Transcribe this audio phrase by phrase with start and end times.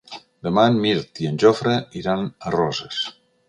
[0.45, 3.07] Demà en Mirt i en Jofre iran a Roses.